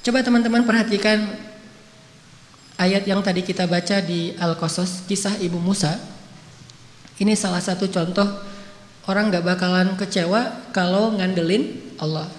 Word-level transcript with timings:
Coba 0.00 0.24
teman-teman 0.24 0.64
perhatikan 0.64 1.28
ayat 2.80 3.04
yang 3.04 3.20
tadi 3.20 3.44
kita 3.44 3.68
baca 3.68 4.00
di 4.00 4.32
Al-Qasas, 4.32 5.04
kisah 5.04 5.36
Ibu 5.36 5.60
Musa. 5.60 6.00
Ini 7.20 7.36
salah 7.36 7.60
satu 7.60 7.84
contoh 7.92 8.24
orang 9.04 9.28
gak 9.28 9.44
bakalan 9.44 10.00
kecewa 10.00 10.72
kalau 10.72 11.12
ngandelin 11.20 11.92
Allah. 12.00 12.32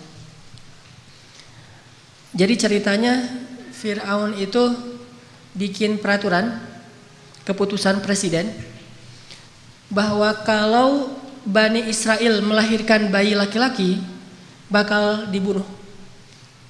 Jadi 2.34 2.54
ceritanya 2.58 3.30
Fir'aun 3.78 4.42
itu 4.42 4.74
bikin 5.54 6.02
peraturan 6.02 6.58
keputusan 7.46 8.02
presiden 8.02 8.50
bahwa 9.94 10.34
kalau 10.42 11.14
Bani 11.46 11.86
Israel 11.86 12.42
melahirkan 12.42 13.14
bayi 13.14 13.38
laki-laki 13.38 14.02
bakal 14.66 15.30
dibunuh. 15.30 15.81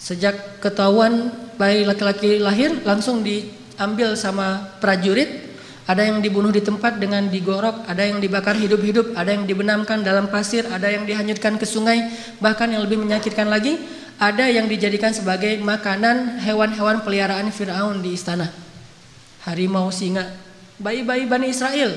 Sejak 0.02 0.58
ketahuan 0.58 1.30
bayi 1.62 1.86
laki-laki 1.86 2.41
lahir 2.41 2.73
langsung 2.82 3.22
diambil 3.22 4.18
sama 4.18 4.74
prajurit. 4.82 5.54
Ada 5.86 6.10
yang 6.10 6.26
dibunuh 6.26 6.50
di 6.50 6.62
tempat 6.66 6.98
dengan 6.98 7.30
digorok, 7.30 7.86
ada 7.86 8.02
yang 8.02 8.18
dibakar 8.18 8.58
hidup-hidup, 8.58 9.14
ada 9.14 9.30
yang 9.34 9.46
dibenamkan 9.46 10.02
dalam 10.02 10.30
pasir, 10.34 10.66
ada 10.66 10.90
yang 10.90 11.05
dihanyutkan 11.05 11.62
ke 11.62 11.66
sungai, 11.68 12.10
bahkan 12.41 12.70
yang 12.74 12.82
lebih 12.86 13.02
menyakitkan 13.02 13.46
lagi, 13.46 13.77
ada 14.18 14.50
yang 14.50 14.66
dijadikan 14.66 15.14
sebagai 15.14 15.58
makanan 15.62 16.41
hewan-hewan 16.41 17.05
peliharaan 17.05 17.49
Firaun 17.54 17.99
di 18.02 18.18
istana. 18.18 18.49
Harimau, 19.46 19.90
singa, 19.90 20.32
bayi-bayi 20.82 21.30
Bani 21.30 21.49
Israel 21.49 21.91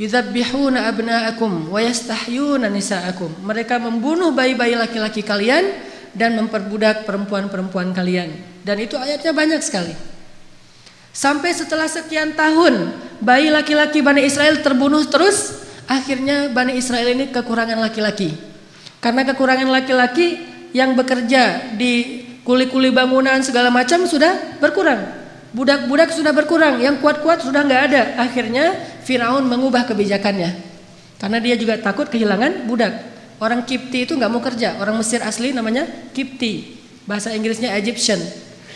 Yudzabbihuna 0.00 0.88
abna'akum 0.88 1.68
wa 1.68 1.76
yastahyuna 1.76 2.72
nisa'akum. 2.72 3.44
Mereka 3.44 3.76
membunuh 3.76 4.32
bayi-bayi 4.32 4.72
laki-laki 4.72 5.20
kalian 5.20 5.89
dan 6.14 6.34
memperbudak 6.38 7.06
perempuan-perempuan 7.06 7.94
kalian. 7.94 8.34
Dan 8.66 8.76
itu 8.82 8.98
ayatnya 8.98 9.32
banyak 9.34 9.62
sekali. 9.62 9.94
Sampai 11.10 11.50
setelah 11.50 11.90
sekian 11.90 12.38
tahun 12.38 12.94
bayi 13.18 13.50
laki-laki 13.50 13.98
Bani 13.98 14.22
Israel 14.22 14.62
terbunuh 14.62 15.02
terus, 15.10 15.66
akhirnya 15.90 16.50
Bani 16.54 16.78
Israel 16.78 17.10
ini 17.10 17.34
kekurangan 17.34 17.82
laki-laki. 17.82 18.30
Karena 19.02 19.26
kekurangan 19.26 19.68
laki-laki 19.70 20.38
yang 20.70 20.94
bekerja 20.94 21.74
di 21.74 22.22
kuli-kuli 22.46 22.94
bangunan 22.94 23.42
segala 23.42 23.74
macam 23.74 24.06
sudah 24.06 24.60
berkurang. 24.62 25.18
Budak-budak 25.50 26.14
sudah 26.14 26.30
berkurang, 26.30 26.78
yang 26.78 27.02
kuat-kuat 27.02 27.42
sudah 27.42 27.66
nggak 27.66 27.82
ada. 27.90 28.02
Akhirnya 28.22 28.70
Firaun 29.02 29.50
mengubah 29.50 29.82
kebijakannya. 29.90 30.54
Karena 31.18 31.38
dia 31.42 31.58
juga 31.58 31.74
takut 31.82 32.06
kehilangan 32.06 32.70
budak. 32.70 32.94
Orang 33.40 33.64
Kipti 33.64 34.04
itu 34.04 34.14
nggak 34.14 34.30
mau 34.30 34.44
kerja. 34.44 34.76
Orang 34.76 35.00
Mesir 35.00 35.24
asli 35.24 35.56
namanya 35.56 35.88
Kipti. 36.12 36.76
Bahasa 37.08 37.32
Inggrisnya 37.32 37.72
Egyptian. 37.80 38.20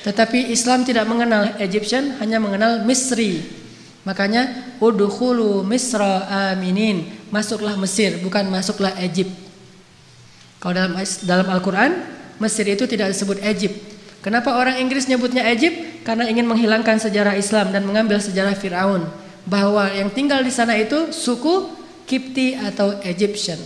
Tetapi 0.03 0.51
Islam 0.53 0.89
tidak 0.89 1.05
mengenal 1.05 1.57
Egyptian, 1.61 2.17
hanya 2.21 2.41
mengenal 2.41 2.83
Misri. 2.83 3.45
Makanya 4.09 4.77
udkhulu 4.81 5.65
Misra 5.65 6.25
aminin. 6.53 7.09
Masuklah 7.29 7.77
Mesir, 7.77 8.21
bukan 8.25 8.49
masuklah 8.49 8.97
Egypt. 9.05 9.33
Kalau 10.61 10.73
dalam 10.73 10.97
dalam 11.29 11.47
Al-Qur'an, 11.53 11.93
Mesir 12.41 12.65
itu 12.65 12.89
tidak 12.89 13.13
disebut 13.13 13.41
Egypt, 13.45 13.95
Kenapa 14.25 14.57
orang 14.57 14.81
Inggris 14.81 15.05
nyebutnya 15.05 15.45
Egypt? 15.53 16.01
Karena 16.01 16.25
ingin 16.25 16.49
menghilangkan 16.49 16.97
sejarah 16.97 17.37
Islam 17.37 17.77
dan 17.77 17.85
mengambil 17.85 18.17
sejarah 18.17 18.57
Firaun 18.57 19.05
bahwa 19.45 19.85
yang 19.93 20.09
tinggal 20.09 20.41
di 20.41 20.49
sana 20.49 20.81
itu 20.81 21.13
suku 21.13 21.69
Kipti 22.09 22.57
atau 22.57 22.97
Egyptian. 23.05 23.61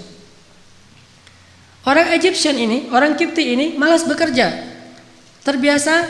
Orang 1.89 2.13
Egyptian 2.13 2.61
ini, 2.61 2.93
orang 2.93 3.17
Kipti 3.17 3.57
ini 3.57 3.73
malas 3.81 4.05
bekerja. 4.05 4.53
Terbiasa 5.41 6.05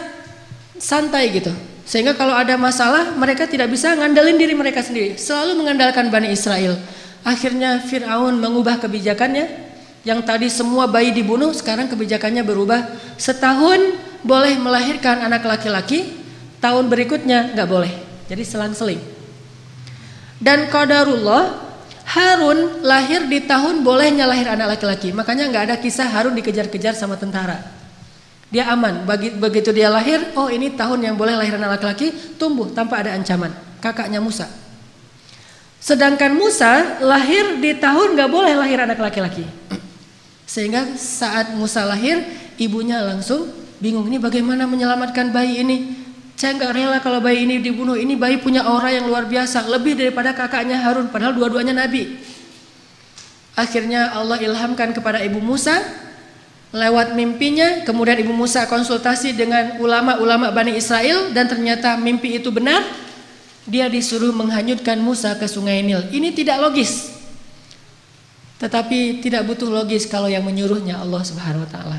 santai 0.75 1.31
gitu. 1.31 1.55
Sehingga 1.87 2.19
kalau 2.19 2.35
ada 2.35 2.59
masalah 2.59 3.15
mereka 3.15 3.47
tidak 3.47 3.71
bisa 3.71 3.95
ngandelin 3.95 4.35
diri 4.35 4.59
mereka 4.59 4.83
sendiri, 4.83 5.15
selalu 5.15 5.63
mengandalkan 5.63 6.11
Bani 6.11 6.35
Israel. 6.35 6.75
Akhirnya 7.23 7.79
Firaun 7.79 8.43
mengubah 8.43 8.83
kebijakannya. 8.83 9.71
Yang 10.03 10.21
tadi 10.27 10.51
semua 10.51 10.91
bayi 10.91 11.15
dibunuh, 11.15 11.55
sekarang 11.55 11.87
kebijakannya 11.87 12.43
berubah. 12.43 12.99
Setahun 13.15 13.79
boleh 14.27 14.59
melahirkan 14.59 15.23
anak 15.23 15.47
laki-laki, 15.47 16.11
tahun 16.59 16.91
berikutnya 16.91 17.55
nggak 17.55 17.69
boleh. 17.71 17.93
Jadi 18.27 18.43
selang-seling. 18.43 18.99
Dan 20.43 20.67
qadarullah 20.67 21.68
Harun 22.19 22.83
lahir 22.83 23.31
di 23.31 23.47
tahun 23.47 23.87
bolehnya 23.87 24.27
lahir 24.27 24.51
anak 24.51 24.75
laki-laki. 24.75 25.15
Makanya 25.15 25.47
nggak 25.55 25.63
ada 25.71 25.77
kisah 25.79 26.11
Harun 26.11 26.35
dikejar-kejar 26.35 26.99
sama 26.99 27.15
tentara. 27.15 27.63
Dia 28.51 28.75
aman. 28.75 29.07
Begitu 29.39 29.71
dia 29.71 29.87
lahir, 29.87 30.35
oh 30.35 30.51
ini 30.51 30.75
tahun 30.75 31.07
yang 31.07 31.15
boleh 31.15 31.39
lahir 31.39 31.55
anak 31.55 31.79
laki-laki, 31.79 32.11
tumbuh 32.35 32.67
tanpa 32.75 33.07
ada 33.07 33.15
ancaman. 33.15 33.55
Kakaknya 33.79 34.19
Musa. 34.19 34.51
Sedangkan 35.79 36.35
Musa 36.35 36.99
lahir 36.99 37.63
di 37.63 37.79
tahun 37.79 38.19
nggak 38.19 38.31
boleh 38.35 38.59
lahir 38.59 38.83
anak 38.83 38.99
laki-laki. 38.99 39.47
Sehingga 40.43 40.99
saat 40.99 41.55
Musa 41.55 41.87
lahir, 41.87 42.25
ibunya 42.59 42.99
langsung 43.05 43.47
bingung 43.79 44.11
ini 44.11 44.19
bagaimana 44.19 44.67
menyelamatkan 44.67 45.31
bayi 45.31 45.63
ini. 45.63 46.08
Saya 46.39 46.55
nggak 46.55 46.71
rela 46.71 46.99
kalau 47.03 47.19
bayi 47.19 47.51
ini 47.51 47.59
dibunuh. 47.59 47.99
Ini 47.99 48.15
bayi 48.15 48.39
punya 48.39 48.63
aura 48.63 48.95
yang 48.95 49.11
luar 49.11 49.27
biasa, 49.27 49.67
lebih 49.67 49.99
daripada 49.99 50.31
kakaknya 50.31 50.79
Harun, 50.79 51.11
padahal 51.11 51.35
dua-duanya 51.35 51.75
nabi. 51.75 52.15
Akhirnya 53.59 54.15
Allah 54.15 54.39
ilhamkan 54.39 54.95
kepada 54.95 55.19
Ibu 55.19 55.43
Musa 55.43 55.83
lewat 56.71 57.19
mimpinya, 57.19 57.83
kemudian 57.83 58.23
Ibu 58.23 58.31
Musa 58.31 58.71
konsultasi 58.71 59.35
dengan 59.35 59.83
ulama-ulama 59.83 60.55
Bani 60.55 60.79
Israel 60.79 61.35
dan 61.35 61.51
ternyata 61.51 61.99
mimpi 61.99 62.39
itu 62.39 62.55
benar. 62.55 62.87
Dia 63.67 63.91
disuruh 63.91 64.31
menghanyutkan 64.31 64.95
Musa 65.03 65.35
ke 65.35 65.51
sungai 65.51 65.83
Nil. 65.83 66.07
Ini 66.15 66.31
tidak 66.39 66.63
logis. 66.63 67.19
Tetapi 68.63 69.27
tidak 69.27 69.43
butuh 69.43 69.67
logis 69.67 70.07
kalau 70.07 70.31
yang 70.31 70.47
menyuruhnya 70.47 71.03
Allah 71.03 71.21
Subhanahu 71.27 71.67
wa 71.67 71.71
taala. 71.71 71.99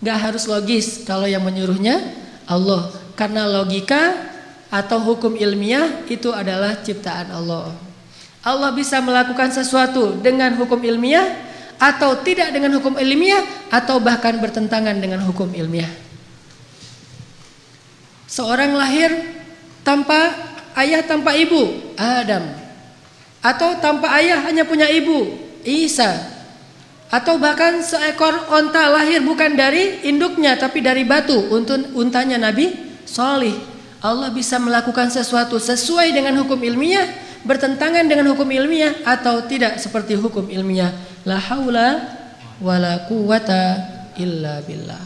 Gak 0.00 0.18
harus 0.24 0.48
logis 0.48 1.04
kalau 1.04 1.28
yang 1.28 1.44
menyuruhnya 1.44 2.00
Allah. 2.48 3.09
Karena 3.20 3.44
logika 3.44 4.16
atau 4.72 4.96
hukum 5.12 5.36
ilmiah 5.36 6.08
itu 6.08 6.32
adalah 6.32 6.80
ciptaan 6.80 7.28
Allah. 7.28 7.76
Allah 8.40 8.72
bisa 8.72 8.96
melakukan 9.04 9.52
sesuatu 9.52 10.16
dengan 10.24 10.56
hukum 10.56 10.80
ilmiah 10.80 11.28
atau 11.76 12.16
tidak 12.24 12.48
dengan 12.48 12.80
hukum 12.80 12.96
ilmiah 12.96 13.44
atau 13.68 14.00
bahkan 14.00 14.40
bertentangan 14.40 14.96
dengan 14.96 15.20
hukum 15.28 15.52
ilmiah. 15.52 15.92
Seorang 18.24 18.72
lahir 18.72 19.12
tanpa 19.84 20.32
ayah 20.80 21.04
tanpa 21.04 21.36
ibu, 21.36 21.92
Adam. 22.00 22.56
Atau 23.44 23.84
tanpa 23.84 24.16
ayah 24.16 24.40
hanya 24.48 24.64
punya 24.64 24.88
ibu, 24.88 25.36
Isa. 25.60 26.40
Atau 27.12 27.36
bahkan 27.36 27.84
seekor 27.84 28.48
onta 28.48 28.88
lahir 28.88 29.20
bukan 29.20 29.60
dari 29.60 30.08
induknya 30.08 30.56
tapi 30.56 30.80
dari 30.80 31.04
batu 31.04 31.52
untanya 31.92 32.40
Nabi 32.40 32.89
Solih. 33.10 33.58
Allah 34.00 34.30
bisa 34.30 34.56
melakukan 34.62 35.10
sesuatu 35.10 35.58
sesuai 35.58 36.14
dengan 36.14 36.38
hukum 36.40 36.56
ilmiah, 36.62 37.04
bertentangan 37.42 38.06
dengan 38.06 38.30
hukum 38.32 38.48
ilmiah 38.48 39.02
atau 39.02 39.44
tidak 39.44 39.76
seperti 39.82 40.14
hukum 40.16 40.46
ilmiah. 40.46 40.94
La 41.26 41.36
haula 41.36 42.16
wala 42.62 43.04
quwata 43.10 43.76
illa 44.16 44.62
billah. 44.64 45.04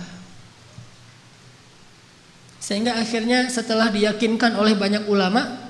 Sehingga 2.60 3.00
akhirnya 3.00 3.48
setelah 3.50 3.91
diyakinkan 3.91 4.54
oleh 4.54 4.78
banyak 4.78 5.10
ulama, 5.10 5.64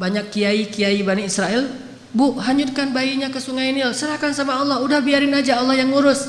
banyak 0.00 0.32
kiai-kiai 0.32 1.04
Bani 1.04 1.28
Israel 1.28 1.68
Bu, 2.10 2.34
hanyutkan 2.42 2.90
bayinya 2.90 3.30
ke 3.30 3.38
sungai 3.38 3.70
Nil, 3.70 3.94
serahkan 3.94 4.34
sama 4.34 4.58
Allah, 4.58 4.82
udah 4.82 4.98
biarin 4.98 5.30
aja 5.30 5.62
Allah 5.62 5.78
yang 5.78 5.94
ngurus. 5.94 6.26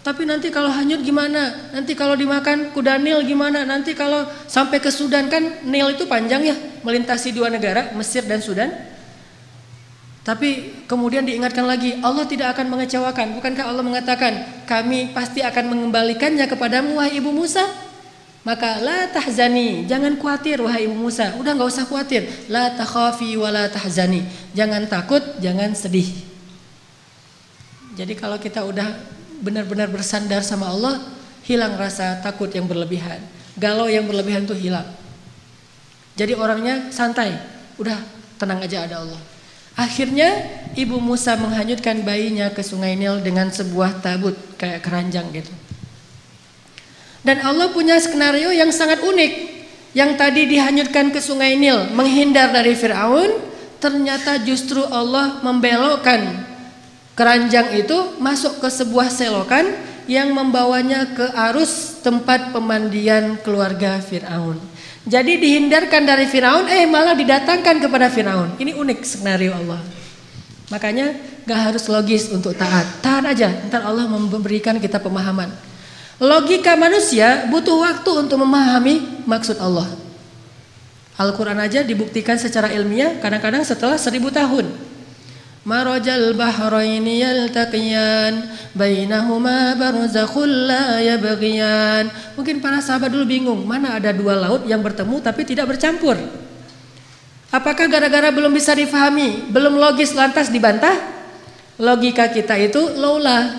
Tapi 0.00 0.24
nanti 0.24 0.48
kalau 0.48 0.72
hanyut 0.72 1.04
gimana? 1.04 1.72
Nanti 1.76 1.92
kalau 1.92 2.16
dimakan 2.16 2.72
kuda 2.72 2.96
Nil 2.96 3.20
gimana? 3.28 3.68
Nanti 3.68 3.92
kalau 3.92 4.24
sampai 4.48 4.80
ke 4.80 4.88
Sudan 4.88 5.28
kan 5.28 5.60
Nil 5.68 5.92
itu 5.92 6.08
panjang 6.08 6.40
ya, 6.40 6.56
melintasi 6.80 7.36
dua 7.36 7.52
negara, 7.52 7.92
Mesir 7.92 8.24
dan 8.24 8.40
Sudan. 8.40 8.72
Tapi 10.24 10.84
kemudian 10.88 11.24
diingatkan 11.28 11.68
lagi, 11.68 12.00
Allah 12.00 12.24
tidak 12.24 12.56
akan 12.56 12.72
mengecewakan. 12.72 13.36
Bukankah 13.40 13.64
Allah 13.68 13.84
mengatakan, 13.84 14.64
kami 14.64 15.12
pasti 15.12 15.44
akan 15.44 15.68
mengembalikannya 15.68 16.48
kepadamu 16.48 16.96
wahai 16.96 17.20
ibu 17.20 17.28
Musa? 17.28 17.64
Maka 18.40 18.80
la 18.80 19.04
tahzani, 19.12 19.84
jangan 19.84 20.16
khawatir 20.16 20.64
wahai 20.64 20.88
Ibu 20.88 20.96
Musa. 20.96 21.36
Udah 21.36 21.52
nggak 21.52 21.68
usah 21.76 21.84
khawatir. 21.84 22.24
La 22.48 22.72
takhafi 22.72 23.36
wa 23.36 23.52
la 23.52 23.68
tahzani. 23.68 24.24
Jangan 24.56 24.88
takut, 24.88 25.20
jangan 25.44 25.76
sedih. 25.76 26.08
Jadi 28.00 28.16
kalau 28.16 28.40
kita 28.40 28.64
udah 28.64 29.19
benar-benar 29.40 29.88
bersandar 29.88 30.44
sama 30.44 30.68
Allah, 30.68 31.02
hilang 31.44 31.74
rasa 31.74 32.20
takut 32.20 32.48
yang 32.52 32.68
berlebihan. 32.68 33.20
Galau 33.56 33.90
yang 33.90 34.06
berlebihan 34.06 34.46
itu 34.46 34.54
hilang. 34.56 34.86
Jadi 36.14 36.36
orangnya 36.36 36.92
santai, 36.92 37.32
udah 37.80 37.96
tenang 38.36 38.60
aja 38.60 38.84
ada 38.84 39.00
Allah. 39.02 39.20
Akhirnya 39.78 40.28
Ibu 40.76 41.00
Musa 41.00 41.40
menghanyutkan 41.40 42.04
bayinya 42.04 42.52
ke 42.52 42.60
sungai 42.60 42.94
Nil 43.00 43.24
dengan 43.24 43.48
sebuah 43.48 44.04
tabut 44.04 44.36
kayak 44.60 44.84
keranjang 44.84 45.32
gitu. 45.32 45.52
Dan 47.24 47.40
Allah 47.44 47.72
punya 47.72 47.96
skenario 48.00 48.52
yang 48.52 48.68
sangat 48.72 49.00
unik. 49.00 49.32
Yang 49.90 50.10
tadi 50.22 50.42
dihanyutkan 50.46 51.10
ke 51.10 51.18
sungai 51.18 51.58
Nil, 51.58 51.90
menghindar 51.96 52.54
dari 52.54 52.78
Firaun, 52.78 53.42
ternyata 53.82 54.38
justru 54.44 54.84
Allah 54.86 55.42
membelokkan 55.42 56.49
keranjang 57.20 57.76
itu 57.76 58.16
masuk 58.16 58.64
ke 58.64 58.68
sebuah 58.72 59.12
selokan 59.12 59.68
yang 60.08 60.32
membawanya 60.32 61.04
ke 61.12 61.28
arus 61.52 62.00
tempat 62.00 62.48
pemandian 62.48 63.36
keluarga 63.44 64.00
Firaun. 64.00 64.56
Jadi 65.04 65.36
dihindarkan 65.36 66.08
dari 66.08 66.24
Firaun, 66.24 66.64
eh 66.64 66.88
malah 66.88 67.12
didatangkan 67.12 67.76
kepada 67.76 68.08
Firaun. 68.08 68.56
Ini 68.56 68.72
unik 68.72 69.04
skenario 69.04 69.52
Allah. 69.52 69.84
Makanya 70.72 71.12
gak 71.44 71.60
harus 71.60 71.84
logis 71.92 72.32
untuk 72.32 72.56
taat. 72.56 72.88
Taat 73.04 73.28
aja, 73.28 73.52
ntar 73.68 73.84
Allah 73.84 74.08
memberikan 74.08 74.80
kita 74.80 74.96
pemahaman. 74.96 75.52
Logika 76.16 76.72
manusia 76.72 77.44
butuh 77.52 77.84
waktu 77.84 78.10
untuk 78.16 78.40
memahami 78.40 79.28
maksud 79.28 79.60
Allah. 79.60 79.88
Al-Quran 81.20 81.60
aja 81.60 81.84
dibuktikan 81.84 82.40
secara 82.40 82.72
ilmiah 82.72 83.20
kadang-kadang 83.20 83.60
setelah 83.60 84.00
seribu 84.00 84.32
tahun. 84.32 84.89
Marajal 85.60 86.32
bahraini 86.32 87.20
yaltaqiyan 87.20 88.48
bainahuma 88.72 89.76
barzakhul 89.76 90.48
la 90.48 91.04
yabghiyan. 91.04 92.08
Mungkin 92.36 92.64
para 92.64 92.80
sahabat 92.80 93.12
dulu 93.12 93.28
bingung, 93.28 93.60
mana 93.68 94.00
ada 94.00 94.08
dua 94.16 94.40
laut 94.40 94.64
yang 94.64 94.80
bertemu 94.80 95.20
tapi 95.20 95.44
tidak 95.44 95.76
bercampur. 95.76 96.16
Apakah 97.52 97.90
gara-gara 97.92 98.32
belum 98.32 98.56
bisa 98.56 98.72
difahami, 98.72 99.52
belum 99.52 99.76
logis 99.76 100.16
lantas 100.16 100.48
dibantah? 100.48 100.96
Logika 101.76 102.32
kita 102.32 102.56
itu 102.56 102.96
lola, 102.96 103.52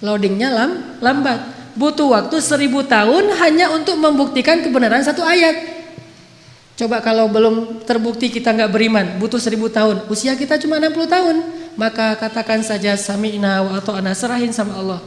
loadingnya 0.00 0.48
lam, 0.48 0.70
lambat 1.00 1.40
butuh 1.78 2.10
waktu 2.10 2.42
seribu 2.42 2.82
tahun 2.82 3.38
hanya 3.38 3.70
untuk 3.70 3.94
membuktikan 4.02 4.60
kebenaran 4.66 5.06
satu 5.06 5.22
ayat. 5.22 5.77
Coba 6.78 7.02
kalau 7.02 7.26
belum 7.26 7.82
terbukti 7.82 8.30
kita 8.30 8.54
nggak 8.54 8.70
beriman, 8.70 9.06
butuh 9.18 9.42
seribu 9.42 9.66
tahun. 9.66 10.06
Usia 10.06 10.38
kita 10.38 10.62
cuma 10.62 10.78
60 10.78 11.10
tahun. 11.10 11.36
Maka 11.74 12.14
katakan 12.14 12.62
saja 12.62 12.94
sami'na 12.94 13.66
wa 13.66 13.82
ata'na 13.82 14.14
serahin 14.14 14.54
sama 14.54 14.78
Allah. 14.78 15.02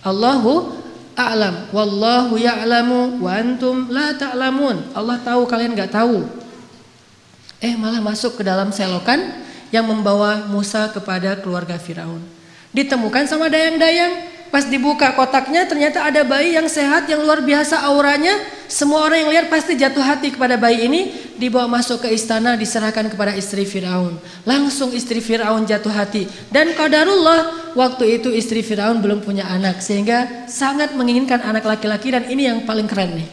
Allahu 0.00 0.72
a'lam. 1.12 1.68
Wallahu 1.76 2.40
ya'lamu 2.40 3.20
wa 3.20 3.30
antum 3.36 3.92
la 3.92 4.16
ta'lamun. 4.16 4.96
Allah 4.96 5.20
tahu 5.20 5.44
kalian 5.44 5.76
nggak 5.76 5.92
tahu. 5.92 6.24
Eh 7.60 7.76
malah 7.76 8.00
masuk 8.00 8.40
ke 8.40 8.42
dalam 8.46 8.72
selokan 8.72 9.44
yang 9.68 9.84
membawa 9.84 10.48
Musa 10.48 10.88
kepada 10.88 11.36
keluarga 11.36 11.76
Firaun. 11.76 12.24
Ditemukan 12.72 13.28
sama 13.28 13.52
dayang-dayang 13.52 14.37
Pas 14.48 14.64
dibuka 14.64 15.12
kotaknya 15.12 15.68
ternyata 15.68 16.00
ada 16.00 16.24
bayi 16.24 16.56
yang 16.56 16.64
sehat 16.72 17.04
yang 17.04 17.20
luar 17.20 17.44
biasa 17.44 17.84
auranya. 17.84 18.32
Semua 18.64 19.04
orang 19.04 19.24
yang 19.24 19.30
lihat 19.32 19.46
pasti 19.52 19.76
jatuh 19.76 20.00
hati 20.00 20.32
kepada 20.32 20.56
bayi 20.56 20.88
ini. 20.88 21.00
Dibawa 21.36 21.68
masuk 21.68 22.08
ke 22.08 22.08
istana 22.16 22.56
diserahkan 22.56 23.12
kepada 23.12 23.36
istri 23.36 23.68
Fir'aun. 23.68 24.16
Langsung 24.48 24.96
istri 24.96 25.20
Fir'aun 25.20 25.68
jatuh 25.68 25.92
hati. 25.92 26.24
Dan 26.48 26.72
qadarullah 26.72 27.72
waktu 27.76 28.20
itu 28.20 28.32
istri 28.32 28.64
Fir'aun 28.64 29.04
belum 29.04 29.20
punya 29.20 29.44
anak. 29.52 29.84
Sehingga 29.84 30.48
sangat 30.48 30.96
menginginkan 30.96 31.44
anak 31.44 31.68
laki-laki 31.68 32.08
dan 32.08 32.24
ini 32.32 32.48
yang 32.48 32.64
paling 32.64 32.88
keren 32.88 33.20
nih. 33.20 33.28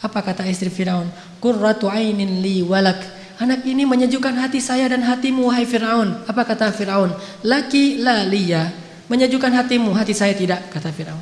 Apa 0.00 0.24
kata 0.24 0.48
istri 0.48 0.72
Fir'aun? 0.72 1.12
Qurratu 1.44 1.92
ainin 1.92 2.40
li 2.40 2.64
walak. 2.64 3.04
Anak 3.36 3.68
ini 3.68 3.84
menyejukkan 3.84 4.36
hati 4.36 4.64
saya 4.64 4.88
dan 4.88 5.04
hatimu 5.04 5.52
wahai 5.52 5.68
Fir'aun. 5.68 6.24
Apa 6.24 6.48
kata 6.48 6.72
Fir'aun? 6.72 7.12
Laki 7.44 8.00
la 8.00 8.24
liya 8.24 8.89
menyejukkan 9.10 9.50
hatimu, 9.50 9.90
hati 9.90 10.14
saya 10.14 10.30
tidak, 10.38 10.70
kata 10.70 10.94
Firaun. 10.94 11.18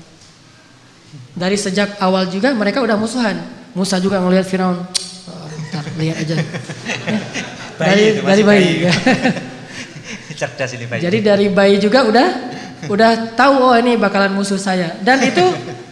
Dari 1.33 1.57
sejak 1.57 1.97
awal 2.05 2.29
juga 2.29 2.53
mereka 2.53 2.85
udah 2.85 3.01
musuhan. 3.01 3.41
Musa 3.73 3.97
juga 3.97 4.21
ngelihat 4.21 4.45
Firaun. 4.45 4.77
Oh, 5.25 5.49
ntar 5.73 5.89
lihat 5.97 6.21
aja. 6.21 6.37
Ya. 6.37 6.45
Dari 7.79 8.21
dari 8.21 8.43
bayi. 8.45 8.85
bayi. 8.85 8.91
Cerdas 10.39 10.75
ini 10.77 10.85
bayi. 10.85 11.01
Jadi 11.01 11.19
dari 11.25 11.47
bayi 11.49 11.81
juga 11.81 12.05
udah 12.05 12.29
udah 12.91 13.35
tahu 13.39 13.73
oh 13.73 13.77
ini 13.79 13.97
bakalan 13.97 14.35
musuh 14.37 14.61
saya. 14.61 14.99
Dan 15.01 15.23
itu 15.25 15.43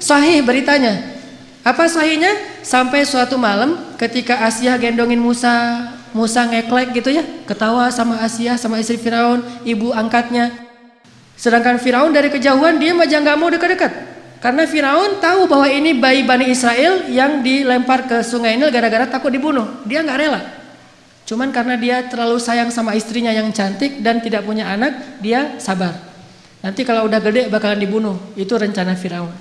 sahih 0.03 0.43
beritanya. 0.43 1.17
Apa 1.63 1.87
sahihnya? 1.87 2.61
Sampai 2.67 3.07
suatu 3.07 3.39
malam 3.39 3.95
ketika 3.95 4.43
Asia 4.43 4.75
gendongin 4.79 5.23
Musa, 5.23 5.87
Musa 6.11 6.43
ngeklek 6.47 6.95
gitu 6.99 7.15
ya, 7.15 7.23
ketawa 7.47 7.87
sama 7.95 8.19
Asia 8.19 8.59
sama 8.59 8.83
istri 8.83 8.99
Firaun, 8.99 9.47
ibu 9.63 9.95
angkatnya. 9.95 10.66
Sedangkan 11.37 11.77
Firaun 11.77 12.17
dari 12.17 12.33
kejauhan 12.33 12.81
dia 12.81 12.97
aja 12.97 13.17
nggak 13.21 13.37
mau 13.37 13.53
dekat-dekat. 13.53 13.93
Karena 14.41 14.65
Firaun 14.65 15.21
tahu 15.21 15.49
bahwa 15.49 15.69
ini 15.69 15.97
bayi 15.97 16.25
Bani 16.25 16.49
Israel 16.49 17.09
yang 17.13 17.45
dilempar 17.45 18.09
ke 18.09 18.25
sungai 18.25 18.57
Nil 18.57 18.73
gara-gara 18.73 19.05
takut 19.09 19.33
dibunuh. 19.33 19.85
Dia 19.85 20.01
nggak 20.01 20.19
rela. 20.19 20.41
Cuman 21.27 21.51
karena 21.51 21.75
dia 21.75 22.07
terlalu 22.07 22.39
sayang 22.39 22.71
sama 22.71 22.95
istrinya 22.95 23.35
yang 23.35 23.51
cantik 23.51 23.99
dan 24.01 24.23
tidak 24.23 24.47
punya 24.47 24.71
anak, 24.71 25.19
dia 25.19 25.59
sabar. 25.59 25.93
Nanti 26.63 26.87
kalau 26.87 27.11
udah 27.11 27.19
gede 27.19 27.51
bakalan 27.51 27.83
dibunuh. 27.83 28.17
Itu 28.39 28.55
rencana 28.55 28.95
Firaun. 28.95 29.35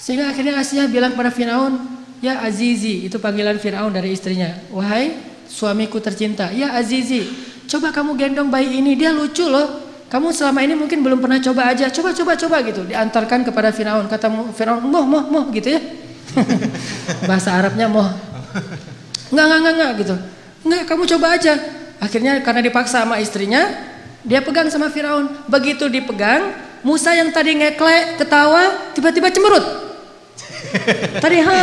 Sehingga 0.00 0.32
akhirnya 0.32 0.56
Asia 0.56 0.88
bilang 0.88 1.12
pada 1.12 1.28
Firaun, 1.28 1.76
"Ya 2.24 2.40
Azizi," 2.40 3.04
itu 3.04 3.20
panggilan 3.20 3.60
Firaun 3.60 3.92
dari 3.92 4.16
istrinya. 4.16 4.56
"Wahai 4.72 5.12
suamiku 5.44 6.00
tercinta, 6.00 6.48
ya 6.56 6.72
Azizi, 6.72 7.28
coba 7.68 7.92
kamu 7.92 8.16
gendong 8.16 8.48
bayi 8.48 8.80
ini, 8.80 8.96
dia 8.96 9.12
lucu 9.12 9.44
loh." 9.44 9.83
Kamu 10.12 10.30
selama 10.30 10.62
ini 10.62 10.74
mungkin 10.78 11.02
belum 11.02 11.18
pernah 11.18 11.40
coba 11.42 11.74
aja, 11.74 11.90
coba 11.90 12.14
coba 12.14 12.32
coba 12.38 12.56
gitu. 12.64 12.86
Diantarkan 12.86 13.42
kepada 13.42 13.74
Firaun. 13.74 14.06
Kata 14.06 14.30
Firaun, 14.54 14.84
"Moh, 14.86 15.02
moh, 15.02 15.24
moh" 15.26 15.44
gitu 15.50 15.74
ya. 15.74 15.80
Bahasa 17.28 17.54
Arabnya 17.56 17.90
moh. 17.90 18.06
Enggak, 19.32 19.44
enggak, 19.44 19.58
enggak, 19.58 19.74
enggak 19.74 19.92
gitu. 20.04 20.14
Enggak, 20.64 20.82
kamu 20.86 21.02
coba 21.16 21.26
aja. 21.34 21.52
Akhirnya 21.98 22.32
karena 22.44 22.60
dipaksa 22.62 23.02
sama 23.02 23.16
istrinya, 23.18 23.62
dia 24.22 24.44
pegang 24.44 24.68
sama 24.70 24.92
Firaun. 24.92 25.30
Begitu 25.48 25.88
dipegang, 25.88 26.52
Musa 26.84 27.16
yang 27.16 27.32
tadi 27.32 27.56
ngeklek, 27.56 28.20
ketawa, 28.20 28.92
tiba-tiba 28.92 29.32
cemberut. 29.32 29.64
Tadi 31.22 31.38
ha, 31.38 31.58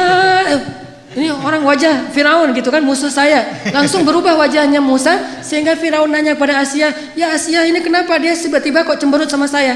ini 1.11 1.27
orang 1.27 1.67
wajah 1.67 2.07
Firaun 2.15 2.55
gitu 2.55 2.71
kan 2.71 2.79
musuh 2.79 3.11
saya. 3.11 3.43
Langsung 3.67 4.07
berubah 4.07 4.39
wajahnya 4.39 4.79
Musa 4.79 5.43
sehingga 5.43 5.75
Firaun 5.75 6.07
nanya 6.07 6.39
pada 6.39 6.63
Asia, 6.63 6.95
"Ya 7.19 7.35
Asia, 7.35 7.67
ini 7.67 7.83
kenapa 7.83 8.15
dia 8.15 8.31
tiba-tiba 8.31 8.87
kok 8.87 8.95
cemberut 8.95 9.27
sama 9.27 9.43
saya?" 9.43 9.75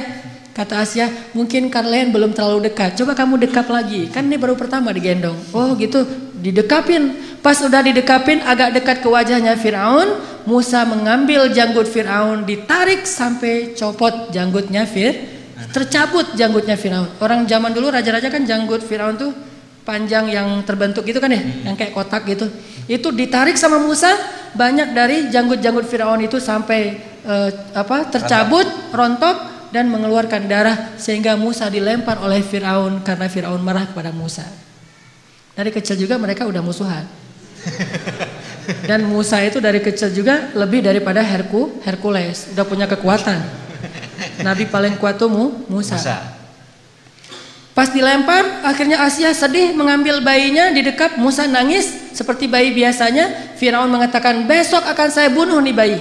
Kata 0.56 0.88
Asia, 0.88 1.12
"Mungkin 1.36 1.68
kalian 1.68 2.16
belum 2.16 2.32
terlalu 2.32 2.72
dekat. 2.72 2.96
Coba 2.96 3.12
kamu 3.12 3.44
dekat 3.44 3.68
lagi. 3.68 4.08
Kan 4.08 4.32
ini 4.32 4.40
baru 4.40 4.56
pertama 4.56 4.96
digendong." 4.96 5.36
Oh, 5.52 5.76
gitu. 5.76 6.08
Didekapin. 6.40 7.20
Pas 7.44 7.60
udah 7.60 7.84
didekapin 7.84 8.40
agak 8.40 8.72
dekat 8.80 9.04
ke 9.04 9.08
wajahnya 9.12 9.60
Firaun, 9.60 10.16
Musa 10.48 10.88
mengambil 10.88 11.52
janggut 11.52 11.92
Firaun, 11.92 12.48
ditarik 12.48 13.04
sampai 13.04 13.76
copot 13.76 14.32
janggutnya 14.32 14.88
Fir. 14.88 15.36
Tercabut 15.76 16.32
janggutnya 16.40 16.80
Firaun. 16.80 17.12
Orang 17.20 17.44
zaman 17.44 17.76
dulu 17.76 17.92
raja-raja 17.92 18.32
kan 18.32 18.48
janggut 18.48 18.80
Firaun 18.80 19.20
tuh 19.20 19.36
panjang 19.86 20.28
yang 20.34 20.66
terbentuk 20.66 21.06
gitu 21.06 21.22
kan 21.22 21.30
ya, 21.30 21.40
hmm. 21.40 21.70
yang 21.72 21.76
kayak 21.78 21.94
kotak 21.94 22.26
gitu. 22.26 22.50
Itu 22.90 23.14
ditarik 23.14 23.56
sama 23.56 23.78
Musa, 23.78 24.10
banyak 24.58 24.92
dari 24.98 25.30
janggut-janggut 25.30 25.86
Firaun 25.86 26.26
itu 26.26 26.42
sampai 26.42 27.00
uh, 27.24 27.50
apa? 27.78 28.10
tercabut, 28.10 28.66
rontok 28.92 29.70
dan 29.70 29.88
mengeluarkan 29.88 30.50
darah 30.50 30.98
sehingga 30.98 31.38
Musa 31.38 31.70
dilempar 31.70 32.18
oleh 32.20 32.42
Firaun 32.42 33.06
karena 33.06 33.30
Firaun 33.30 33.62
marah 33.62 33.86
kepada 33.86 34.10
Musa. 34.10 34.44
Dari 35.56 35.72
kecil 35.72 35.96
juga 35.96 36.20
mereka 36.20 36.44
udah 36.44 36.60
musuhan. 36.60 37.06
Dan 38.90 39.06
Musa 39.06 39.38
itu 39.46 39.62
dari 39.62 39.78
kecil 39.78 40.10
juga 40.10 40.50
lebih 40.58 40.82
daripada 40.82 41.22
Herku, 41.22 41.86
Hercules, 41.86 42.50
udah 42.58 42.66
punya 42.66 42.90
kekuatan. 42.90 43.38
Nabi 44.42 44.66
paling 44.66 44.98
kuat 44.98 45.22
tuh 45.22 45.30
Musa. 45.30 45.96
Musa. 45.96 46.35
Pas 47.76 47.92
dilempar, 47.92 48.64
akhirnya 48.64 49.04
Asia 49.04 49.36
sedih 49.36 49.76
mengambil 49.76 50.24
bayinya 50.24 50.72
di 50.72 50.80
dekat 50.80 51.20
Musa 51.20 51.44
nangis 51.44 51.92
seperti 52.16 52.48
bayi 52.48 52.72
biasanya. 52.72 53.52
Firaun 53.60 53.92
mengatakan, 53.92 54.48
besok 54.48 54.88
akan 54.88 55.12
saya 55.12 55.28
bunuh 55.28 55.60
nih 55.60 55.76
bayi. 55.76 56.00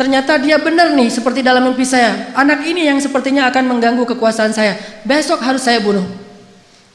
Ternyata 0.00 0.40
dia 0.40 0.56
benar 0.56 0.96
nih 0.96 1.12
seperti 1.12 1.44
dalam 1.44 1.60
mimpi 1.60 1.84
saya. 1.84 2.32
Anak 2.32 2.64
ini 2.64 2.88
yang 2.88 2.96
sepertinya 2.96 3.52
akan 3.52 3.68
mengganggu 3.68 4.08
kekuasaan 4.16 4.56
saya. 4.56 4.80
Besok 5.04 5.44
harus 5.44 5.60
saya 5.60 5.76
bunuh. 5.76 6.08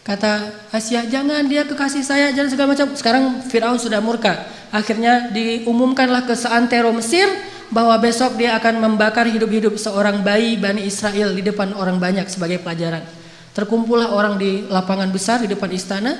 Kata 0.01 0.41
Asia, 0.73 1.05
jangan 1.05 1.45
dia 1.45 1.61
kekasih 1.61 2.01
saya, 2.01 2.33
jangan 2.33 2.49
segala 2.49 2.67
macam. 2.73 2.97
Sekarang 2.97 3.45
Firaun 3.45 3.77
sudah 3.77 4.01
murka. 4.01 4.41
Akhirnya 4.73 5.29
diumumkanlah 5.29 6.25
ke 6.25 6.33
seantero 6.33 6.89
Mesir 6.97 7.29
bahwa 7.69 7.93
besok 8.01 8.41
dia 8.41 8.57
akan 8.57 8.81
membakar 8.81 9.29
hidup-hidup 9.29 9.77
seorang 9.77 10.25
bayi 10.25 10.57
Bani 10.57 10.81
Israel 10.81 11.37
di 11.37 11.45
depan 11.45 11.77
orang 11.77 12.01
banyak 12.01 12.25
sebagai 12.25 12.57
pelajaran. 12.57 13.20
Terkumpullah 13.51 14.15
orang 14.15 14.39
di 14.39 14.63
lapangan 14.71 15.11
besar 15.11 15.43
di 15.43 15.47
depan 15.51 15.67
istana. 15.75 16.15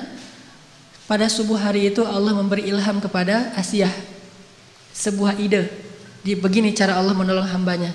Pada 1.08 1.28
subuh 1.28 1.60
hari 1.60 1.92
itu 1.92 2.04
Allah 2.04 2.36
memberi 2.36 2.68
ilham 2.68 3.00
kepada 3.00 3.56
Asia 3.56 3.92
sebuah 4.92 5.40
ide. 5.40 5.68
Di 6.22 6.36
begini 6.36 6.76
cara 6.76 7.00
Allah 7.00 7.16
menolong 7.16 7.48
hambanya. 7.48 7.92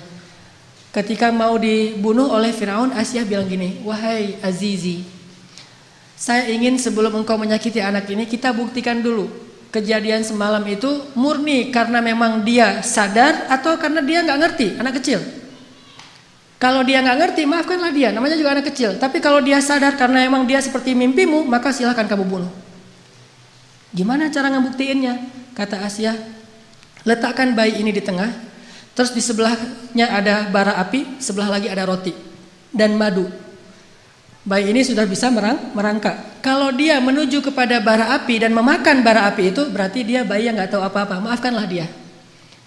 Ketika 0.89 1.29
mau 1.29 1.55
dibunuh 1.61 2.33
oleh 2.33 2.49
Firaun, 2.49 2.89
Asia 2.91 3.21
bilang 3.21 3.45
gini, 3.45 3.77
"Wahai 3.85 4.41
Azizi, 4.41 5.05
saya 6.17 6.49
ingin 6.49 6.81
sebelum 6.81 7.13
engkau 7.13 7.37
menyakiti 7.37 7.77
anak 7.77 8.09
ini, 8.09 8.25
kita 8.25 8.49
buktikan 8.49 8.99
dulu 9.05 9.29
kejadian 9.69 10.25
semalam 10.25 10.65
itu 10.65 10.89
murni 11.13 11.69
karena 11.69 12.01
memang 12.01 12.41
dia 12.41 12.81
sadar 12.81 13.45
atau 13.45 13.77
karena 13.77 14.01
dia 14.01 14.25
nggak 14.25 14.39
ngerti, 14.41 14.67
anak 14.81 14.97
kecil." 14.97 15.21
Kalau 16.57 16.81
dia 16.81 17.05
nggak 17.05 17.17
ngerti, 17.21 17.45
maafkanlah 17.45 17.93
dia. 17.93 18.09
Namanya 18.09 18.33
juga 18.33 18.57
anak 18.57 18.73
kecil. 18.73 18.97
Tapi 18.97 19.21
kalau 19.21 19.37
dia 19.45 19.61
sadar 19.61 19.93
karena 19.93 20.25
emang 20.25 20.41
dia 20.49 20.57
seperti 20.57 20.97
mimpimu, 20.97 21.45
maka 21.45 21.69
silahkan 21.69 22.09
kamu 22.09 22.25
bunuh. 22.25 22.51
Gimana 23.93 24.33
cara 24.33 24.49
ngebuktiinnya? 24.49 25.21
Kata 25.53 25.85
Asia, 25.85 26.17
letakkan 27.05 27.53
bayi 27.53 27.81
ini 27.81 27.93
di 27.93 28.01
tengah. 28.01 28.29
Terus 28.97 29.13
di 29.13 29.21
sebelahnya 29.21 30.09
ada 30.09 30.49
bara 30.49 30.81
api, 30.81 31.21
sebelah 31.21 31.53
lagi 31.53 31.69
ada 31.69 31.85
roti 31.85 32.13
dan 32.73 32.97
madu. 32.97 33.29
Bayi 34.41 34.73
ini 34.73 34.81
sudah 34.81 35.05
bisa 35.05 35.29
merang, 35.29 35.75
merangkak. 35.77 36.41
Kalau 36.41 36.73
dia 36.73 36.97
menuju 36.97 37.43
kepada 37.45 37.77
bara 37.83 38.17
api 38.17 38.41
dan 38.41 38.55
memakan 38.57 39.05
bara 39.05 39.29
api 39.29 39.53
itu, 39.53 39.69
berarti 39.69 40.01
dia 40.01 40.25
bayi 40.25 40.49
yang 40.49 40.57
nggak 40.57 40.73
tahu 40.73 40.81
apa-apa. 40.81 41.21
Maafkanlah 41.21 41.69
dia. 41.69 41.85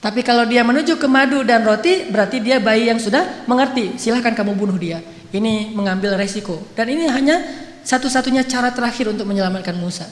Tapi 0.00 0.24
kalau 0.24 0.48
dia 0.48 0.64
menuju 0.64 0.96
ke 0.96 1.04
madu 1.04 1.44
dan 1.44 1.60
roti, 1.60 2.08
berarti 2.08 2.40
dia 2.40 2.56
bayi 2.56 2.88
yang 2.88 2.96
sudah 2.96 3.44
mengerti. 3.44 4.00
Silahkan 4.00 4.32
kamu 4.32 4.56
bunuh 4.56 4.80
dia. 4.80 5.04
Ini 5.28 5.76
mengambil 5.76 6.16
resiko. 6.16 6.56
Dan 6.72 6.96
ini 6.96 7.04
hanya 7.04 7.44
satu-satunya 7.84 8.48
cara 8.48 8.72
terakhir 8.72 9.12
untuk 9.12 9.28
menyelamatkan 9.28 9.76
Musa. 9.76 10.08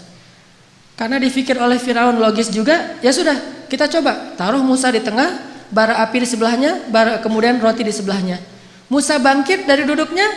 Karena 0.93 1.17
difikir 1.17 1.57
oleh 1.57 1.81
Firaun 1.81 2.21
logis 2.21 2.53
juga, 2.53 3.01
ya 3.01 3.09
sudah, 3.17 3.65
kita 3.73 3.89
coba 3.89 4.37
taruh 4.37 4.61
Musa 4.61 4.93
di 4.93 5.01
tengah, 5.01 5.41
bara 5.73 6.05
api 6.05 6.21
di 6.21 6.29
sebelahnya, 6.29 6.85
bara, 6.93 7.25
kemudian 7.25 7.57
roti 7.57 7.81
di 7.81 7.95
sebelahnya. 7.95 8.37
Musa 8.93 9.17
bangkit 9.17 9.65
dari 9.65 9.89
duduknya, 9.89 10.29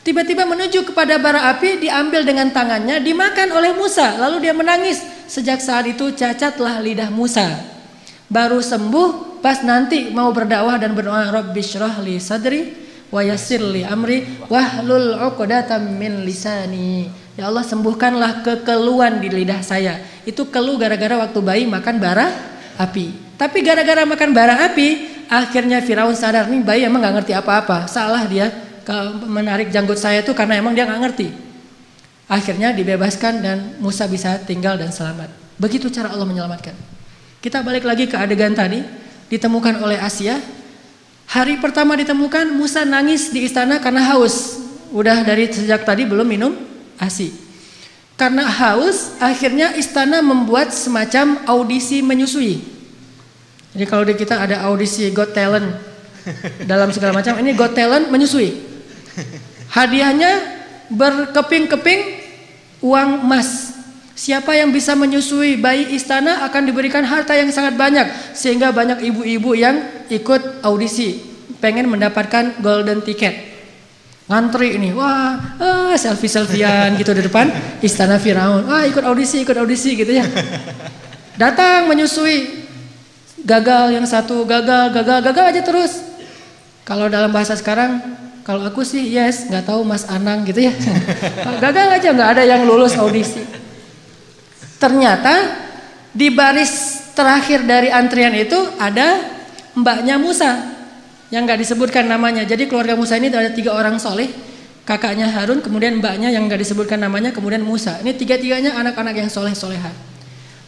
tiba-tiba 0.00 0.48
menuju 0.48 0.88
kepada 0.88 1.20
bara 1.20 1.52
api, 1.52 1.84
diambil 1.84 2.24
dengan 2.24 2.48
tangannya, 2.56 3.04
dimakan 3.04 3.52
oleh 3.52 3.76
Musa. 3.76 4.16
Lalu 4.16 4.48
dia 4.48 4.56
menangis. 4.56 5.04
Sejak 5.28 5.60
saat 5.60 5.84
itu 5.84 6.08
cacatlah 6.16 6.80
lidah 6.80 7.12
Musa 7.12 7.76
baru 8.28 8.60
sembuh 8.60 9.40
pas 9.40 9.64
nanti 9.64 10.12
mau 10.12 10.30
berdakwah 10.30 10.76
dan 10.76 10.92
berdoa 10.92 11.32
Rabbi 11.32 11.60
syrah 11.64 11.98
li 12.04 12.20
sadri 12.20 12.72
wa 13.08 13.24
yassir 13.24 13.64
li 13.64 13.82
amri 13.82 14.24
wahlul 14.46 15.16
'uqdatam 15.16 15.96
min 15.96 16.22
lisani. 16.24 17.08
Ya 17.38 17.48
Allah 17.48 17.64
sembuhkanlah 17.64 18.44
kekeluhan 18.44 19.22
di 19.22 19.30
lidah 19.30 19.62
saya. 19.62 20.02
Itu 20.26 20.50
keluh 20.50 20.76
gara-gara 20.76 21.16
waktu 21.16 21.38
bayi 21.38 21.64
makan 21.70 21.96
bara 22.02 22.28
api. 22.76 23.38
Tapi 23.38 23.58
gara-gara 23.62 24.02
makan 24.02 24.34
bara 24.34 24.58
api, 24.66 25.06
akhirnya 25.30 25.78
Firaun 25.78 26.18
sadar 26.18 26.50
nih 26.50 26.66
bayi 26.66 26.82
emang 26.82 26.98
nggak 26.98 27.14
ngerti 27.22 27.32
apa-apa. 27.38 27.86
Salah 27.86 28.26
dia 28.26 28.50
menarik 29.30 29.70
janggut 29.70 30.00
saya 30.00 30.26
itu 30.26 30.34
karena 30.34 30.58
emang 30.58 30.74
dia 30.74 30.82
nggak 30.82 31.00
ngerti. 31.06 31.28
Akhirnya 32.26 32.74
dibebaskan 32.74 33.40
dan 33.40 33.58
Musa 33.78 34.10
bisa 34.10 34.42
tinggal 34.42 34.74
dan 34.74 34.90
selamat. 34.90 35.30
Begitu 35.56 35.88
cara 35.94 36.10
Allah 36.10 36.26
menyelamatkan. 36.26 36.97
Kita 37.38 37.62
balik 37.62 37.86
lagi 37.86 38.10
ke 38.10 38.18
adegan 38.18 38.50
tadi, 38.50 38.82
ditemukan 39.30 39.78
oleh 39.78 39.94
Asia. 39.94 40.42
Hari 41.28 41.62
pertama 41.62 41.94
ditemukan 41.94 42.50
Musa 42.50 42.82
nangis 42.82 43.30
di 43.30 43.46
istana 43.46 43.78
karena 43.78 44.02
haus. 44.10 44.58
Udah 44.90 45.22
dari 45.22 45.46
sejak 45.46 45.86
tadi 45.86 46.02
belum 46.08 46.26
minum 46.26 46.56
ASI. 46.98 47.30
Karena 48.18 48.42
haus, 48.42 49.14
akhirnya 49.22 49.76
istana 49.78 50.18
membuat 50.18 50.74
semacam 50.74 51.38
audisi 51.46 52.02
menyusui. 52.02 52.58
Jadi 53.76 53.84
kalau 53.86 54.02
di 54.02 54.18
kita 54.18 54.42
ada 54.42 54.66
audisi 54.66 55.06
Got 55.14 55.36
Talent 55.36 55.78
dalam 56.66 56.90
segala 56.90 57.14
macam, 57.14 57.38
ini 57.38 57.54
Got 57.54 57.78
Talent 57.78 58.10
menyusui. 58.10 58.58
Hadiahnya 59.70 60.58
berkeping-keping 60.90 62.00
uang 62.82 63.22
emas 63.22 63.67
Siapa 64.18 64.50
yang 64.50 64.74
bisa 64.74 64.98
menyusui 64.98 65.62
bayi 65.62 65.94
istana 65.94 66.42
akan 66.50 66.66
diberikan 66.66 67.06
harta 67.06 67.38
yang 67.38 67.54
sangat 67.54 67.78
banyak 67.78 68.34
sehingga 68.34 68.74
banyak 68.74 68.98
ibu-ibu 69.06 69.54
yang 69.54 69.78
ikut 70.10 70.66
audisi 70.66 71.22
pengen 71.62 71.86
mendapatkan 71.86 72.58
golden 72.58 72.98
ticket. 73.06 73.46
Ngantri 74.26 74.74
ini, 74.74 74.90
wah, 74.90 75.38
ah, 75.62 75.94
selfie-selfian 75.94 76.98
gitu 76.98 77.14
di 77.14 77.30
depan 77.30 77.46
istana 77.78 78.18
Firaun. 78.18 78.66
Wah, 78.66 78.82
ikut 78.90 79.06
audisi, 79.06 79.46
ikut 79.46 79.54
audisi 79.54 79.94
gitu 79.94 80.10
ya. 80.10 80.26
Datang 81.38 81.86
menyusui. 81.86 82.66
Gagal 83.46 83.94
yang 83.94 84.04
satu, 84.04 84.42
gagal, 84.42 84.98
gagal, 84.98 85.30
gagal 85.30 85.44
aja 85.54 85.62
terus. 85.62 85.92
Kalau 86.82 87.06
dalam 87.06 87.30
bahasa 87.30 87.54
sekarang, 87.54 88.02
kalau 88.42 88.66
aku 88.66 88.82
sih 88.82 89.14
yes, 89.14 89.46
nggak 89.46 89.70
tahu 89.70 89.86
Mas 89.86 90.10
Anang 90.10 90.42
gitu 90.42 90.58
ya. 90.58 90.74
gagal 91.64 92.02
aja 92.02 92.08
nggak 92.10 92.30
ada 92.34 92.42
yang 92.42 92.66
lulus 92.66 92.98
audisi. 92.98 93.67
Ternyata 94.78 95.34
di 96.14 96.30
baris 96.30 97.02
terakhir 97.12 97.66
dari 97.66 97.90
antrian 97.90 98.30
itu 98.34 98.56
ada 98.78 99.18
mbaknya 99.74 100.18
Musa 100.22 100.78
yang 101.34 101.44
nggak 101.44 101.60
disebutkan 101.60 102.06
namanya. 102.06 102.46
Jadi 102.46 102.70
keluarga 102.70 102.94
Musa 102.94 103.18
ini 103.18 103.28
ada 103.28 103.50
tiga 103.50 103.74
orang 103.74 103.98
soleh, 103.98 104.30
kakaknya 104.86 105.28
Harun, 105.28 105.60
kemudian 105.60 105.98
mbaknya 105.98 106.32
yang 106.32 106.46
nggak 106.46 106.62
disebutkan 106.62 107.02
namanya, 107.02 107.34
kemudian 107.34 107.60
Musa. 107.60 108.00
Ini 108.00 108.14
tiga-tiganya 108.16 108.78
anak-anak 108.78 109.14
yang 109.18 109.28
soleh 109.28 109.52
soleha. 109.52 109.90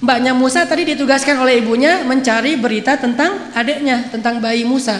Mbaknya 0.01 0.33
Musa 0.33 0.65
tadi 0.65 0.89
ditugaskan 0.89 1.37
oleh 1.41 1.61
ibunya 1.61 2.01
mencari 2.03 2.57
berita 2.57 2.97
tentang 2.97 3.53
adiknya, 3.53 4.09
tentang 4.09 4.41
bayi 4.41 4.65
Musa. 4.65 4.97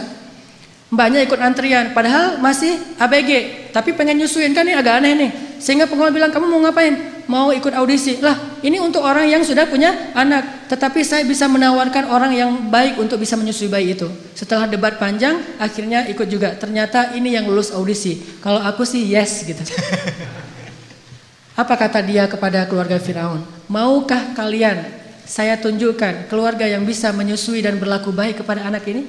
Mbaknya 0.91 1.23
ikut 1.25 1.39
antrian, 1.39 1.97
padahal 1.97 2.43
masih 2.43 2.77
ABG, 2.99 3.31
tapi 3.71 3.95
pengen 3.95 4.23
nyusuin 4.23 4.53
kan 4.53 4.67
ini 4.67 4.75
agak 4.75 5.01
aneh 5.01 5.13
nih. 5.17 5.31
Sehingga 5.63 5.87
pengelola 5.87 6.13
bilang 6.13 6.31
kamu 6.33 6.47
mau 6.51 6.61
ngapain? 6.67 7.20
Mau 7.31 7.55
ikut 7.55 7.71
audisi. 7.79 8.19
Lah, 8.19 8.59
ini 8.67 8.83
untuk 8.83 9.07
orang 9.07 9.31
yang 9.31 9.47
sudah 9.47 9.71
punya 9.71 10.11
anak. 10.19 10.67
Tetapi 10.67 11.07
saya 11.07 11.23
bisa 11.23 11.47
menawarkan 11.47 12.11
orang 12.11 12.35
yang 12.35 12.51
baik 12.67 12.99
untuk 12.99 13.23
bisa 13.23 13.39
menyusui 13.39 13.71
bayi 13.71 13.95
itu. 13.95 14.11
Setelah 14.35 14.67
debat 14.67 14.99
panjang, 14.99 15.39
akhirnya 15.63 16.11
ikut 16.11 16.27
juga. 16.27 16.59
Ternyata 16.59 17.15
ini 17.15 17.39
yang 17.39 17.47
lulus 17.47 17.71
audisi. 17.71 18.19
Kalau 18.43 18.59
aku 18.59 18.83
sih 18.83 19.07
yes 19.07 19.47
gitu. 19.47 19.63
Apa 21.61 21.79
kata 21.79 22.03
dia 22.03 22.27
kepada 22.27 22.67
keluarga 22.67 22.99
Firaun? 22.99 23.47
Maukah 23.71 24.35
kalian 24.35 24.91
saya 25.23 25.55
tunjukkan 25.55 26.27
keluarga 26.27 26.67
yang 26.67 26.83
bisa 26.83 27.15
menyusui 27.15 27.63
dan 27.63 27.79
berlaku 27.79 28.11
baik 28.11 28.43
kepada 28.43 28.67
anak 28.67 28.83
ini? 28.91 29.07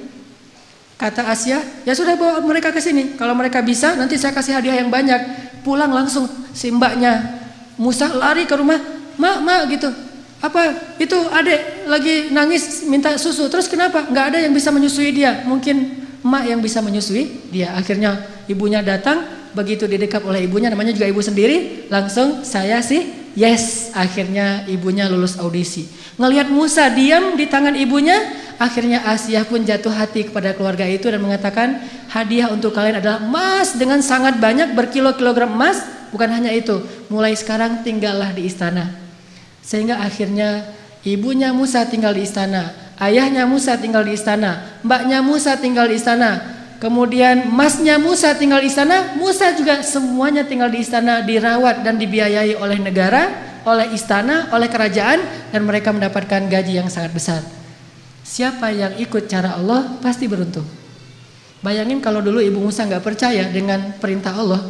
Kata 0.94 1.26
Asia, 1.26 1.58
ya 1.82 1.98
sudah 1.98 2.14
bawa 2.14 2.38
mereka 2.46 2.70
ke 2.70 2.78
sini. 2.78 3.18
Kalau 3.18 3.34
mereka 3.34 3.58
bisa, 3.58 3.98
nanti 3.98 4.14
saya 4.14 4.30
kasih 4.30 4.54
hadiah 4.54 4.78
yang 4.78 4.86
banyak. 4.86 5.50
Pulang 5.66 5.90
langsung 5.90 6.30
si 6.54 6.70
mbaknya 6.70 7.41
Musa 7.80 8.12
lari 8.12 8.44
ke 8.44 8.54
rumah, 8.56 8.78
mak, 9.16 9.36
mak 9.40 9.62
gitu. 9.72 9.88
Apa 10.42 10.74
itu 10.98 11.14
adek 11.14 11.86
lagi 11.86 12.34
nangis 12.34 12.82
minta 12.90 13.14
susu. 13.14 13.46
Terus 13.46 13.70
kenapa? 13.70 14.10
Nggak 14.10 14.26
ada 14.34 14.38
yang 14.42 14.50
bisa 14.50 14.74
menyusui 14.74 15.14
dia. 15.14 15.46
Mungkin 15.46 16.02
mak 16.26 16.50
yang 16.50 16.58
bisa 16.58 16.82
menyusui 16.82 17.50
dia. 17.54 17.70
Akhirnya 17.78 18.26
ibunya 18.50 18.82
datang, 18.82 19.22
begitu 19.54 19.86
didekap 19.86 20.26
oleh 20.26 20.44
ibunya, 20.50 20.66
namanya 20.66 20.90
juga 20.90 21.06
ibu 21.06 21.22
sendiri. 21.22 21.86
Langsung 21.86 22.42
saya 22.42 22.82
sih 22.82 23.06
yes. 23.38 23.94
Akhirnya 23.94 24.66
ibunya 24.66 25.06
lulus 25.06 25.38
audisi. 25.38 25.86
Ngelihat 26.18 26.50
Musa 26.50 26.90
diam 26.90 27.38
di 27.38 27.46
tangan 27.46 27.78
ibunya, 27.78 28.18
akhirnya 28.56 29.04
Asia 29.08 29.44
pun 29.44 29.62
jatuh 29.62 29.92
hati 29.92 30.28
kepada 30.28 30.56
keluarga 30.56 30.88
itu 30.88 31.08
dan 31.08 31.20
mengatakan 31.20 31.80
hadiah 32.10 32.50
untuk 32.52 32.72
kalian 32.72 33.00
adalah 33.00 33.22
emas 33.22 33.76
dengan 33.76 34.00
sangat 34.00 34.36
banyak 34.40 34.74
berkilo-kilogram 34.76 35.52
emas 35.52 36.02
Bukan 36.12 36.28
hanya 36.28 36.52
itu, 36.52 36.76
mulai 37.08 37.32
sekarang 37.32 37.80
tinggallah 37.80 38.36
di 38.36 38.44
istana. 38.44 38.92
Sehingga 39.64 39.96
akhirnya 40.04 40.68
ibunya 41.08 41.56
Musa 41.56 41.88
tinggal 41.88 42.12
di 42.12 42.28
istana, 42.28 42.68
ayahnya 43.00 43.48
Musa 43.48 43.80
tinggal 43.80 44.04
di 44.04 44.12
istana, 44.12 44.76
mbaknya 44.84 45.24
Musa 45.24 45.56
tinggal 45.56 45.88
di 45.88 45.96
istana, 45.96 46.44
kemudian 46.84 47.48
masnya 47.48 47.96
Musa 47.96 48.36
tinggal 48.36 48.60
di 48.60 48.68
istana, 48.68 49.16
Musa 49.16 49.56
juga 49.56 49.80
semuanya 49.80 50.44
tinggal 50.44 50.68
di 50.68 50.84
istana, 50.84 51.24
dirawat 51.24 51.80
dan 51.80 51.96
dibiayai 51.96 52.60
oleh 52.60 52.76
negara, 52.76 53.32
oleh 53.64 53.96
istana, 53.96 54.52
oleh 54.52 54.68
kerajaan, 54.68 55.48
dan 55.48 55.64
mereka 55.64 55.96
mendapatkan 55.96 56.44
gaji 56.44 56.76
yang 56.76 56.92
sangat 56.92 57.16
besar. 57.16 57.61
Siapa 58.22 58.70
yang 58.70 58.96
ikut 59.02 59.26
cara 59.26 59.58
Allah 59.58 59.98
pasti 59.98 60.30
beruntung. 60.30 60.64
Bayangin 61.62 62.02
kalau 62.02 62.22
dulu 62.22 62.42
ibu 62.42 62.58
Musa 62.58 62.86
nggak 62.86 63.02
percaya 63.02 63.46
dengan 63.50 63.94
perintah 63.98 64.34
Allah, 64.34 64.62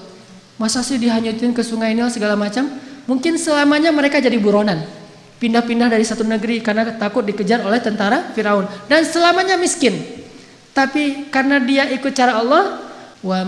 Masa 0.63 0.79
sih 0.85 0.95
dihanyutin 0.95 1.51
ke 1.51 1.63
sungai 1.67 1.91
Nil 1.91 2.07
segala 2.07 2.39
macam? 2.39 2.71
Mungkin 3.11 3.35
selamanya 3.35 3.91
mereka 3.91 4.23
jadi 4.23 4.39
buronan. 4.39 4.79
Pindah-pindah 5.43 5.91
dari 5.91 6.07
satu 6.07 6.23
negeri 6.23 6.63
karena 6.63 6.87
takut 6.95 7.27
dikejar 7.27 7.67
oleh 7.67 7.83
tentara 7.83 8.31
Firaun 8.31 8.71
dan 8.87 9.03
selamanya 9.03 9.59
miskin. 9.59 9.99
Tapi 10.71 11.35
karena 11.35 11.59
dia 11.59 11.91
ikut 11.91 12.15
cara 12.15 12.39
Allah, 12.39 12.79
wa 13.27 13.43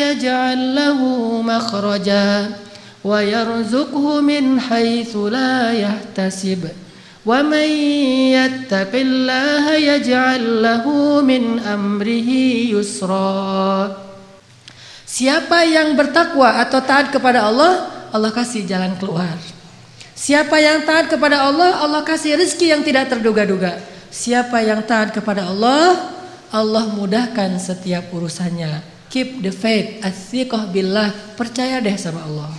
yaj'al 0.00 0.72
wa 3.04 3.20
min 4.24 4.56
haitsu 4.56 5.28
ومن 7.25 7.69
يتق 8.37 8.93
الله 8.93 9.65
يجعل 9.75 10.43
له 10.61 10.85
من 11.25 11.57
أمره 11.59 12.29
يسرا 12.77 14.05
Siapa 15.05 15.63
yang 15.63 15.95
bertakwa 15.95 16.59
atau 16.59 16.81
taat 16.81 17.13
kepada 17.13 17.47
Allah, 17.47 17.87
Allah 18.11 18.35
kasih 18.35 18.67
jalan 18.67 18.99
keluar. 18.99 19.37
Siapa 20.11 20.59
yang 20.59 20.83
taat 20.83 21.07
kepada 21.07 21.45
Allah, 21.45 21.77
Allah 21.79 22.01
kasih 22.03 22.35
rezeki 22.35 22.73
yang 22.73 22.81
tidak 22.83 23.13
terduga-duga. 23.13 23.79
Siapa 24.11 24.59
yang 24.65 24.83
taat 24.83 25.15
kepada 25.15 25.45
Allah, 25.47 26.09
Allah 26.51 26.89
mudahkan 26.91 27.53
setiap 27.61 28.11
urusannya. 28.11 28.81
Keep 29.07 29.45
the 29.45 29.53
faith, 29.53 30.03
as 30.03 30.33
billah, 30.73 31.13
percaya 31.39 31.79
deh 31.79 31.95
sama 31.95 32.25
Allah. 32.27 32.58